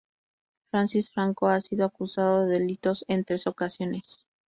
Francis 0.71 1.09
Franco 1.11 1.47
ha 1.49 1.61
sido 1.61 1.85
acusado 1.85 2.47
de 2.47 2.53
delitos 2.57 3.05
en 3.07 3.23
tres 3.23 3.45
ocasiones. 3.45 4.17